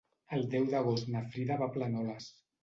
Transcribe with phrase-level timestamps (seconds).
[0.37, 2.33] El deu d'agost na Frida va a Planoles.